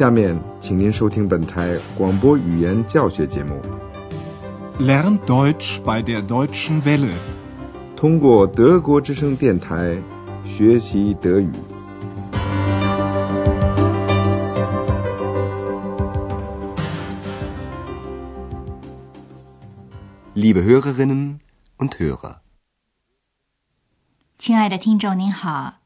[0.00, 3.60] 下面，请您收听本台广播语言教学节目。
[4.78, 7.12] Lern Deutsch bei der Deutschen Welle.
[7.96, 9.98] 通过德国之声电台
[10.42, 11.52] 学习德语。
[20.34, 21.40] Liebe Hörerinnen
[21.76, 22.36] und Hörer,
[24.38, 25.79] 亲爱的听众您好，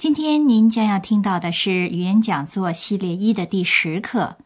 [0.00, 4.38] 今天您将要听到的是语言讲座系列一的第十课，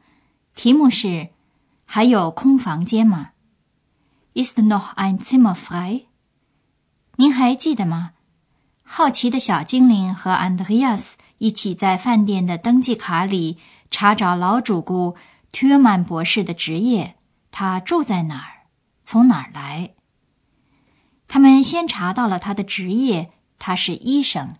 [0.56, 1.28] 题目是
[1.86, 3.28] “还有空房间吗
[4.34, 6.06] ”？Ist noch ein Zimmer frei？
[7.14, 8.14] 您还记得吗？
[8.82, 13.58] 好奇的小精灵和 Andreas 一起在饭店的登记卡里
[13.92, 15.14] 查找老主顾
[15.52, 17.14] t u r m a n 博士的职业，
[17.52, 18.66] 他住在哪儿，
[19.04, 19.94] 从哪儿来。
[21.28, 24.56] 他们先查到了他的职业，他是医生。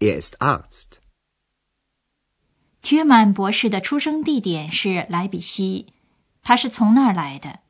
[0.00, 0.98] Er ist Arzt.
[2.82, 5.88] 图尔曼博士的出生地点是莱比锡，
[6.42, 7.60] 他是从那儿来的。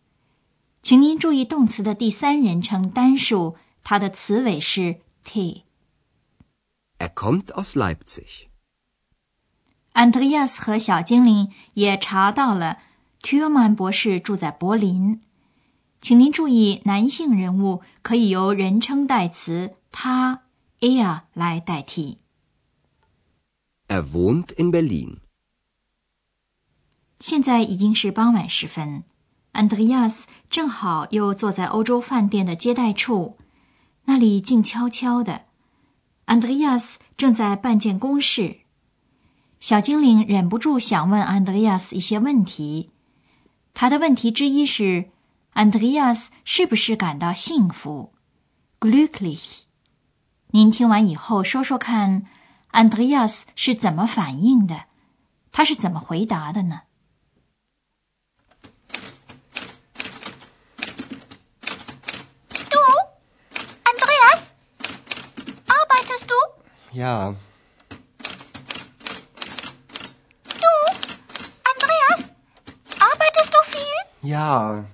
[0.80, 5.64] 请您注意动词的第三人称单数，它的词尾是 t。
[6.98, 8.46] Er kommt aus Leipzig.
[9.92, 12.78] 安德烈亚斯和小精灵也查到了
[13.20, 15.20] 图尔曼博士住在柏林。
[16.00, 20.44] 请您注意，男性人物可以由人称代词他
[20.80, 22.18] er 来代替。
[23.88, 25.18] Er wohnt in Berlin.
[27.18, 29.04] 现在已经是傍晚时分
[29.52, 33.36] ，，Andreas 正好又坐在欧洲饭店的接待处，
[34.04, 35.42] 那里静悄悄的。
[36.26, 38.60] Andreas 正在办件公事，
[39.58, 42.90] 小精灵忍不住想问 Andreas 一些问题。
[43.74, 45.10] 他的问题之一是
[45.54, 48.12] ：：Andreas 是不是感到幸福
[48.78, 49.64] （glücklich）？
[50.52, 52.26] 您听完以后说说看，
[52.68, 54.84] 安德烈亚斯是怎么反应的？
[55.52, 56.82] 他是怎么回答的呢
[62.70, 62.78] ？Du?
[63.84, 64.52] Andreas?
[65.66, 66.34] Arbeitest du?
[66.92, 67.34] Ja,
[70.44, 70.70] Du?
[71.70, 72.30] Andreas?
[72.98, 73.98] Arbeitest du viel?
[74.22, 74.84] ja,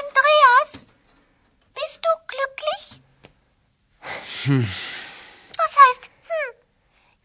[0.00, 0.84] Andreas?
[1.74, 3.00] Bist du glücklich?
[4.50, 6.54] Was heißt hm?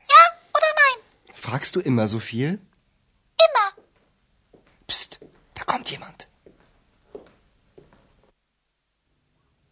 [0.04, 0.22] Ja
[0.54, 0.98] oder nein?
[1.34, 2.60] fragst du immer so viel?
[3.46, 3.68] Immer.
[4.88, 5.20] Psst,
[5.56, 6.28] da kommt jemand.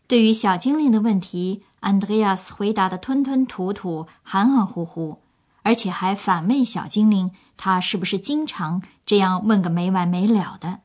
[0.07, 5.19] 对于小精灵的问题，，Andreas 回答的吞吞吐吐、含含糊糊，
[5.61, 10.81] 而且还反问小精灵：“他是不是经常这样问个没完没了的？”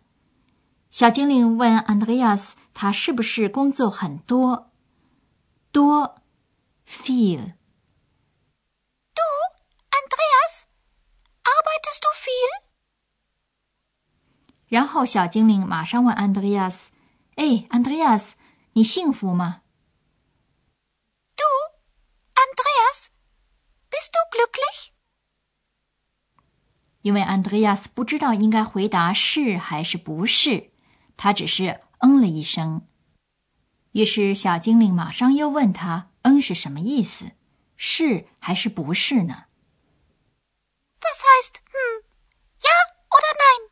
[0.91, 4.71] 小精灵问 Andreas：“：“ 他是不是工作很多？
[5.73, 6.17] 多
[6.88, 7.53] ，feel。
[9.15, 9.22] Du?
[9.91, 10.65] Andreas?
[11.44, 12.62] Arbeitest du viel?
[14.69, 16.93] 然后小精灵马上问安德烈亚斯
[17.37, 18.37] ：“哎，安德烈亚斯，
[18.72, 19.62] 你幸福吗？”
[21.37, 21.44] Du?
[22.34, 23.06] Andreas?
[23.91, 24.88] Bist du glücklich?
[27.00, 30.72] 因为 Andreas 不知道应该回答是还是不是，
[31.16, 32.87] 他只是嗯了一声。
[33.93, 37.33] 于是小精灵马上又问他：“嗯是什么意思？
[37.77, 39.45] 是还是不是呢
[41.01, 42.03] ？Was heißt hm?
[42.61, 42.75] Ja
[43.09, 43.62] oder nein?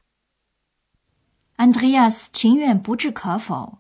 [1.72, 3.78] Andreas 情愿不置可否。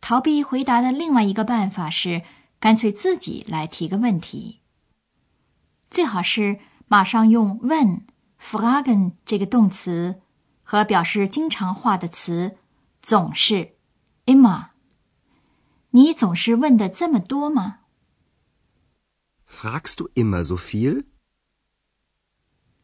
[0.00, 2.22] 逃避回答的另外一个办法是，
[2.60, 4.60] 干脆自己来提个问题。
[5.90, 8.02] 最好是马上用 “when”
[8.40, 10.22] （fragen） 这个动词
[10.62, 12.56] 和表示经常化的词
[13.02, 13.74] 总是
[14.26, 14.68] immer。
[15.90, 17.78] 你总是问的这么多吗
[19.48, 21.04] ？Fragst du immer so viel?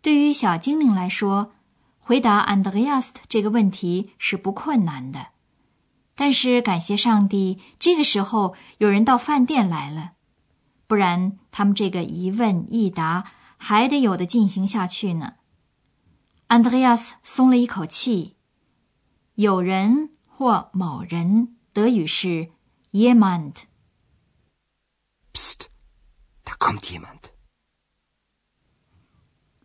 [0.01, 1.53] 对于小精灵来说，
[1.99, 5.29] 回答 Andreas 这个问题是不困难的。
[6.15, 10.13] 但是感谢上帝，这个时候有人到饭店来了，
[10.87, 15.35] 不然他们这个一问一答还得有的进行下去呢。
[16.49, 18.37] Andreas 松了一口气。
[19.35, 22.51] 有人或某人，德语是
[22.95, 23.65] jemand。
[25.33, 25.67] Psst,
[26.45, 27.33] da kommt jemand.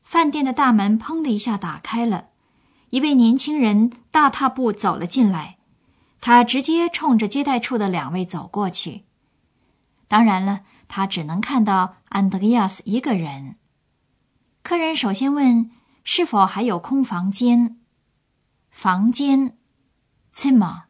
[0.01, 2.29] 饭店的大门砰的一下打开了，
[2.89, 5.59] 一位年轻人大踏步走了进来。
[6.19, 9.05] 他直接冲着接待处的两位走过去。
[10.07, 13.57] 当然了，他只能看到安德烈亚斯一个人。
[14.63, 15.69] 客人首先问
[16.03, 17.79] 是否还有空房间。
[18.71, 19.55] 房间
[20.33, 20.88] Zimmer。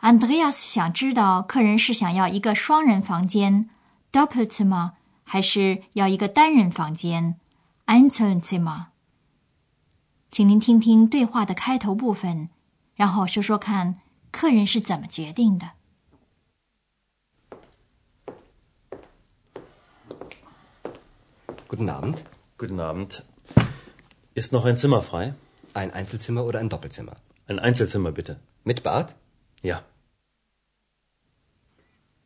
[0.00, 3.68] 安德烈亚斯想知道客人是想要一个双人房间
[4.10, 4.92] Doppelzimmer，
[5.24, 7.38] 还是要一个单人房间
[7.84, 8.86] Einzelzimmer？
[10.30, 12.48] 请您听听对话的开头部分，
[12.94, 14.00] 然后说说看
[14.30, 15.72] 客人是怎么决定的。
[21.68, 22.24] Guten Abend.
[22.56, 23.22] Guten Abend.
[24.34, 25.34] Ist noch ein Zimmer frei?
[25.74, 27.16] Ein Einzelzimmer oder ein Doppelzimmer?
[27.46, 28.38] Ein Einzelzimmer bitte.
[28.64, 29.14] Mit Bad?
[29.62, 29.82] Ja.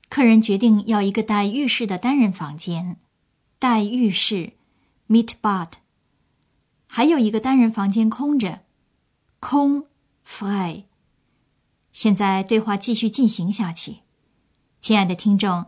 [0.09, 2.97] 客人决定要一个带浴室的单人房间，
[3.59, 4.53] 带浴室
[5.09, 5.71] （mit Bad），
[6.87, 8.61] 还有一个单人房间空着，
[9.41, 9.87] 空
[10.25, 10.85] （frei）。
[11.93, 13.99] 现在对话继续进行下去。
[14.81, 15.67] 亲爱的听众，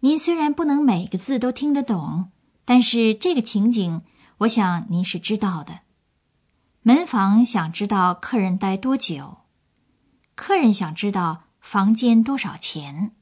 [0.00, 2.30] 您虽然不能每个字都听得懂，
[2.66, 4.02] 但是这个情景，
[4.38, 5.80] 我想您是知道的。
[6.82, 9.38] 门房想知道客人待多久，
[10.40, 13.14] 客人想知道房间多少钱。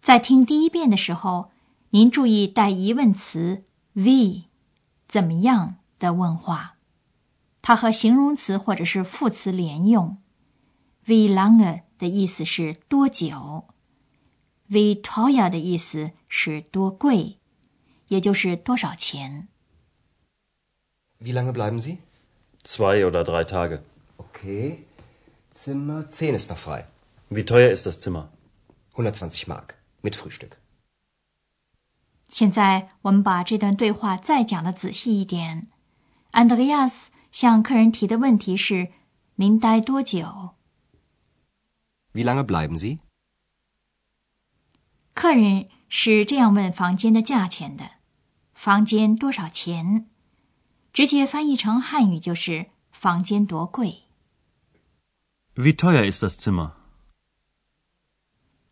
[0.00, 1.50] 在听第一遍的时候，
[1.90, 3.64] 您注意带疑问词
[3.94, 4.44] “v”
[5.08, 6.76] 怎么样的问话，
[7.62, 10.18] 它和形容词或者是副词连用。
[11.04, 13.64] “Wie lange” 的意思是多久
[14.70, 17.38] ，“Wie teuer” 的意思是多贵，
[18.06, 19.48] 也就是多少钱。
[21.20, 21.98] Wie lange bleiben Sie?
[22.62, 23.80] Zwei oder drei Tage.
[24.16, 24.84] Okay.
[25.54, 26.84] Zimmer 10 ist noch frei.
[27.30, 28.28] Wie teuer ist das Zimmer?
[28.94, 29.76] 120 Mark.
[30.02, 30.56] Mit Frühstück.
[32.28, 35.68] 现在我们把这段对话再讲的仔细一点。
[36.32, 38.88] 安德烈亚斯向客人提的问题是
[39.36, 40.54] ：“您待多久？”
[42.12, 42.98] Wie lange bleiben Sie?
[45.14, 47.92] 客人是这样问房间的价钱的
[48.54, 50.10] ：“房间多少钱？”
[50.92, 54.03] 直接翻译成汉语就是“房间多贵
[55.56, 56.72] Wie teuer ist das Zimmer?”。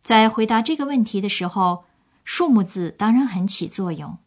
[0.03, 1.85] 在回答这个问题的时候，
[2.25, 4.17] 数目字当然很起作用。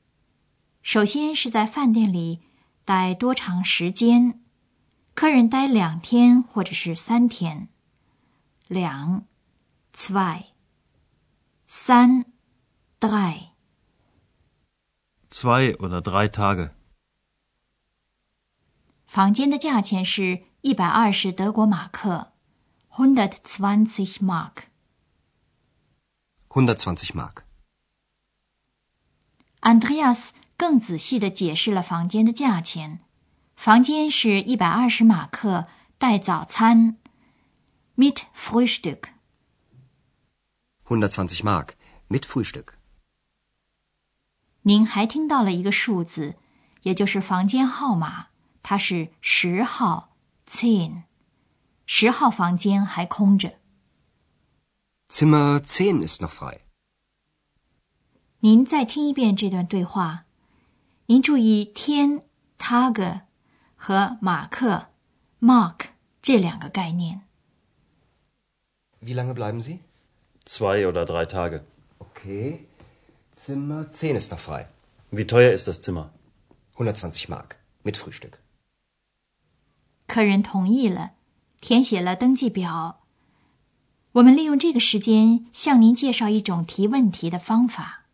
[0.83, 2.41] 首先是在饭店里
[2.85, 4.41] 待多长时间，
[5.15, 7.69] 客人待两天或者是三天。
[8.69, 9.27] 两
[9.95, 10.47] ，zwei，
[11.67, 12.25] 三
[12.99, 13.51] ，drei。
[15.31, 16.71] Zwei oder drei Tage.
[19.07, 22.33] 房间的价钱是一百二十德国马克
[22.97, 24.69] （hundertzwanzig Mark）。
[26.49, 27.43] 120 Mark.
[29.61, 33.01] Andreas 更仔细地解释了房间的价钱。
[33.55, 35.67] 房间是一百二十马克，
[35.99, 36.97] 带早餐
[37.97, 39.11] （mit Frühstück）。
[40.87, 41.71] 120 Mark.
[42.09, 42.69] Mit Frühstück.
[44.63, 46.37] 您还听到了一个数字，
[46.83, 48.29] 也就是房间号码，
[48.63, 50.17] 它是十号
[50.47, 51.03] （zehn）。
[51.87, 53.55] 十号房间还空着。
[55.09, 56.61] Zimmer 10 ist noch frei.
[58.41, 60.25] 您再听一遍这段对话，
[61.07, 62.23] 您注意天
[62.59, 63.23] （Tage）
[63.77, 64.89] 和马克
[65.41, 65.87] （Mark）
[66.21, 67.23] 这两个概念。
[69.01, 69.79] Wie lange bleiben Sie?
[70.45, 71.63] Zwei oder drei Tage.
[71.99, 72.67] Okay.
[73.33, 74.69] Zimmer 10 ist noch frei.
[75.11, 76.11] Wie teuer ist das Zimmer?
[76.75, 77.57] 120 Mark.
[77.85, 78.39] Mit Frühstück.
[80.09, 81.13] 客人同意了，
[81.61, 83.01] 填写了登记表。
[84.13, 88.05] 我们利用这个时间向您介绍一种提问题的方法。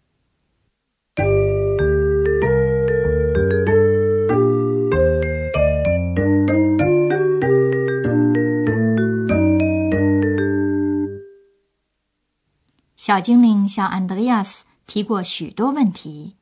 [12.96, 16.36] 小精灵向安德烈亚斯提过许多问题，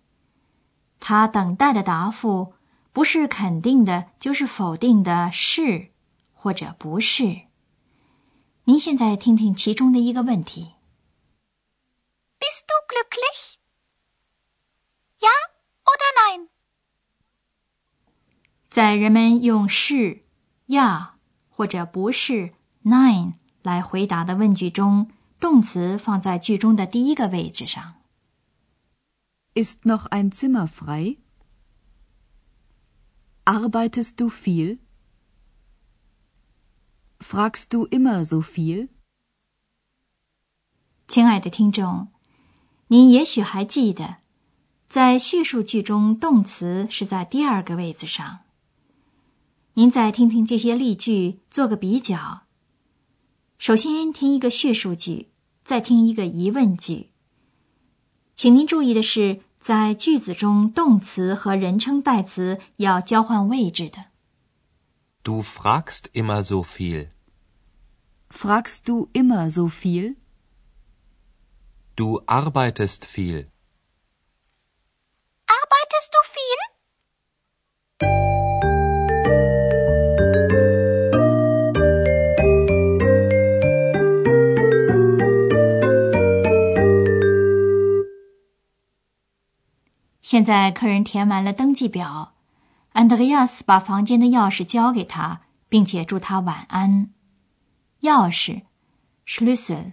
[1.01, 2.53] 他等待的答复
[2.93, 5.89] 不是肯定的，就是否定的，是
[6.43, 7.43] 或者不是。
[8.65, 10.73] 您现在听听其中的一个问题。
[12.39, 13.57] Bist du glücklich?
[15.19, 15.29] Ja
[15.85, 16.49] oder nein?
[18.71, 20.25] 在人们用是、
[20.67, 21.17] 呀
[21.51, 22.55] 或者不是
[22.85, 27.97] （nein） 来回答的问句中，动词放在句中的第一个位置上。
[29.53, 31.19] Ist noch ein Zimmer frei?
[33.45, 34.79] Arbeitest du viel?
[37.21, 38.89] Frags du immer so viel?
[41.07, 42.09] 亲爱的听众，
[42.89, 44.17] 您也许还记得，
[44.89, 48.41] 在叙述句中，动词是在第二个位子上。
[49.75, 52.43] 您再听听这些例句，做个比较。
[53.59, 55.29] 首先听一个叙述句，
[55.63, 57.11] 再听一个疑问句。
[58.35, 64.10] 请您注意的是，在句子中，动词和人称代词要交换位置的。
[65.24, 67.12] Du fragst immer so viel.
[68.30, 70.16] Fragst du immer so viel?
[71.96, 73.50] Du arbeitest viel.
[75.48, 76.76] Arbeitest du viel?
[90.22, 92.34] 现在客人填完了登记表，
[92.93, 97.11] 安德烈亚斯把房间的钥匙交给他，并且祝他晚安。
[98.03, 98.63] 钥匙
[99.27, 99.93] ，Schlüssel。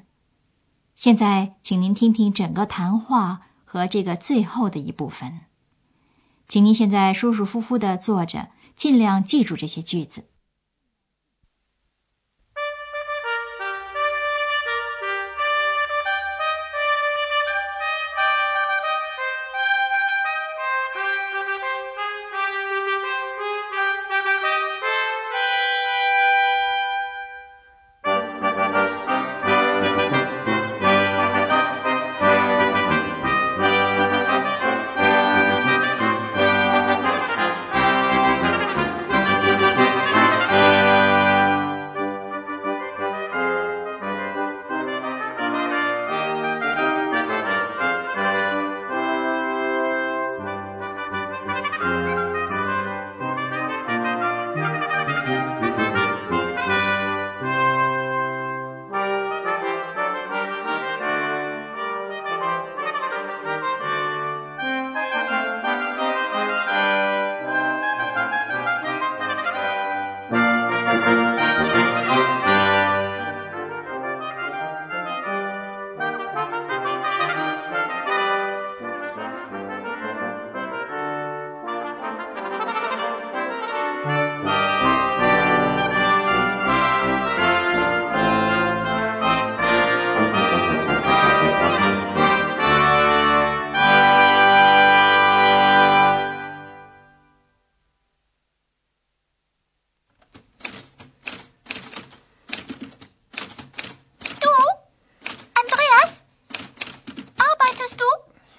[0.96, 5.42] 现在，请您听听整个谈话和这个最后的一部分。
[6.48, 10.26] 请您现在舒舒服服的坐着，尽量记住这些句子。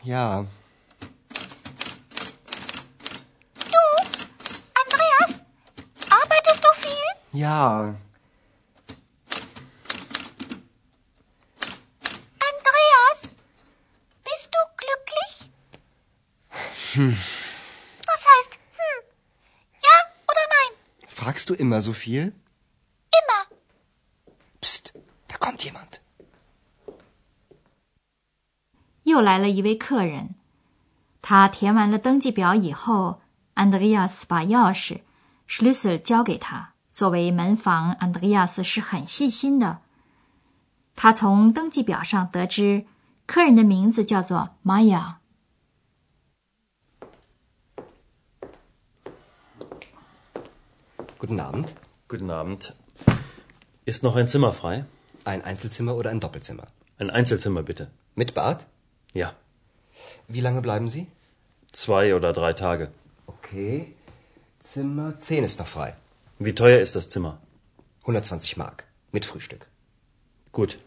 [0.08, 0.46] Ja,
[3.58, 3.82] Du?
[4.82, 5.42] Andreas?
[6.08, 7.38] Arbeitest du viel?
[7.38, 7.94] ja.
[12.40, 13.34] Andreas?
[14.24, 15.50] Bist du glücklich?
[18.06, 19.04] Was heißt hm?
[19.82, 20.78] Ja oder nein?
[21.06, 22.32] Fragst du immer so viel?
[29.18, 30.36] 又来了一位客人，
[31.20, 33.20] 他填完了登记表以后，
[33.54, 35.00] 安德烈亚斯把钥匙
[35.48, 36.74] Schlüssel 交给他。
[36.92, 39.80] 作为门房，安德烈亚斯是很细心的。
[40.94, 42.86] 他从登记表上得知，
[43.26, 45.18] 客人的名字叫做玛雅。
[51.18, 51.70] Guten Abend.
[52.08, 52.72] Guten Abend.
[53.84, 54.84] Ist noch ein Zimmer frei?
[55.24, 56.68] Ein Einzelzimmer oder ein Doppelzimmer?
[56.98, 57.88] Ein Einzelzimmer bitte.
[58.14, 58.66] Mit Bad?
[59.17, 59.35] Ja.
[60.27, 61.07] Wie lange bleiben Sie?
[61.71, 62.91] Zwei oder drei Tage.
[63.27, 63.93] Okay.
[64.59, 65.95] Zimmer 10 ist noch frei.
[66.39, 67.39] Wie teuer ist das Zimmer?
[68.01, 68.85] 120 Mark.
[69.11, 69.67] Mit Frühstück.
[70.51, 70.77] Gut.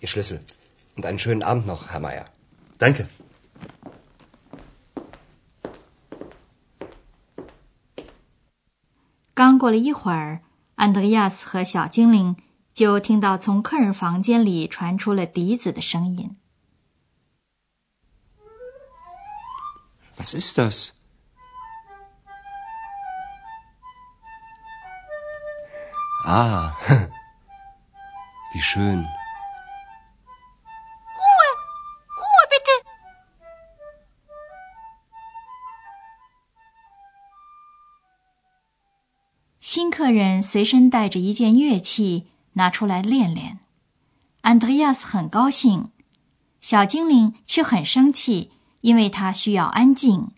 [0.00, 0.40] Ihr Schlüssel.
[0.96, 2.26] Und einen schönen Abend noch, Herr Meier.
[2.78, 3.08] Danke.
[9.34, 10.40] 刚过了一会儿，
[10.76, 12.36] 安德烈亚斯和小精灵
[12.73, 16.37] 就听到从客人房间里传出了笛子的声音。
[20.17, 20.91] Was ist das?
[26.23, 26.75] Ah,
[28.53, 28.99] wie schön.
[31.17, 31.49] Ruhe!
[32.15, 32.85] Ruhe bitte!
[39.59, 43.59] 新客人随身带着一件乐器，拿出来练练。
[44.41, 45.91] 安德烈亚斯很高兴，
[46.59, 50.31] 小精灵却很生气，因为他需要安静。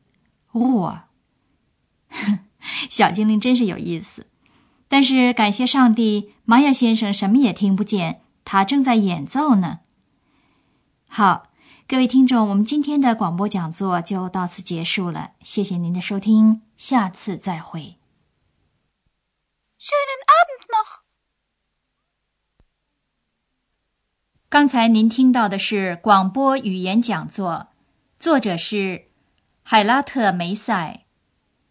[0.52, 1.04] 我，
[2.90, 4.28] 小精灵真是有意思。
[4.88, 9.80] 但是感谢上帝，玛雅先生什么也听不见，他正在演奏呢。
[11.08, 11.50] 好，
[11.88, 17.98] 各位听众，我们今天的广播讲座就到此结束了，谢谢您的收听，下次再会。
[19.80, 21.04] Schönen Abend noch!
[24.54, 27.70] 刚才您听到的是广播语言讲座，
[28.16, 29.06] 作者是
[29.64, 31.06] 海拉特梅塞，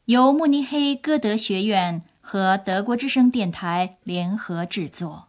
[0.07, 5.29] 由慕尼黑歌德学院和德国之声电台联合制作。